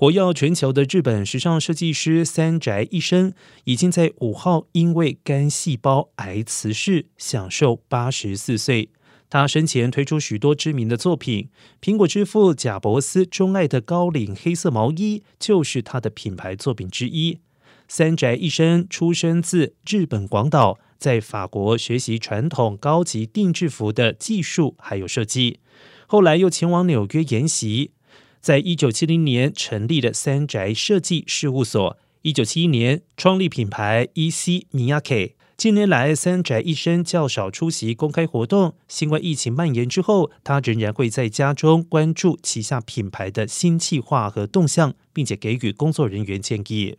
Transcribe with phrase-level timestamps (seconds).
[0.00, 3.32] 活跃全球的日本时尚设计师三宅一生，
[3.64, 8.90] 已经在五号因为肝细胞癌辞世，享受八十四岁。
[9.28, 11.48] 他生前推出许多知名的作品，
[11.82, 17.40] 苹果之父贾伯斯钟爱的高领黑色毛衣就是他的品牌作品之一。
[17.88, 25.58] 三宅一生出生自日本广岛，在法国学习传统高级定制服的技术还有设计，
[26.06, 27.90] 后来又前往纽约研习。
[28.40, 34.66] 在一九七零年成立的三宅设计事务所，一九七一年创立品牌 E.C.
[34.72, 35.32] Miyake。
[35.56, 38.76] 近年来，三宅一生较少出席公开活动。
[38.86, 46.96] 新冠疫情蔓延之后，他仍然会在家中关注旗下品牌的新计划和动向，并且给予工作人员建议。